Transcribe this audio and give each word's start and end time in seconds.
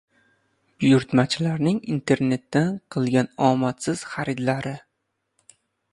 Foto: 0.13 0.71
Buyurtmachilarning 0.83 1.77
internetdan 1.97 2.73
qilgan 2.95 3.29
omadsiz 3.51 4.05
xaridlari 4.15 4.77